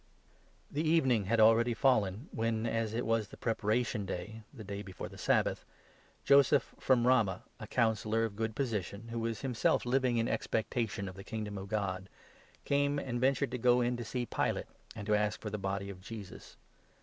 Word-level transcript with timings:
The 0.71 0.81
Burial 0.81 0.89
The 0.89 0.95
evening 0.95 1.25
had 1.25 1.39
already 1.39 1.75
fallen, 1.75 2.27
when, 2.31 2.65
as 2.65 2.95
it 2.95 3.05
was 3.05 3.09
42 3.09 3.11
of 3.11 3.17
jesus. 3.17 3.27
the 3.29 3.37
Preparation 3.37 4.05
Day— 4.07 4.41
the 4.55 4.63
day 4.63 4.81
before 4.81 5.09
the 5.09 5.17
Sabbath— 5.19 5.63
Joseph 6.25 6.73
from 6.79 7.05
Ramah, 7.05 7.43
a 7.59 7.67
Councillor 7.67 8.23
of 8.23 8.35
good 8.35 8.55
position, 8.55 9.09
who 9.09 9.19
was 9.19 9.37
43 9.41 9.47
himself 9.47 9.85
living 9.85 10.17
in 10.17 10.27
expectation 10.27 11.07
of 11.07 11.13
the 11.13 11.23
Kingdom 11.23 11.55
of 11.59 11.69
God, 11.69 12.09
came 12.65 12.97
and 12.97 13.21
ventured 13.21 13.51
to 13.51 13.59
go 13.59 13.81
in 13.81 13.95
to 13.95 14.03
see 14.03 14.25
Pilate, 14.25 14.65
and 14.95 15.05
to 15.05 15.13
ask 15.13 15.39
for 15.39 15.51
the 15.51 15.59
body 15.59 15.91
of 15.91 16.01
Jesus. 16.01 16.57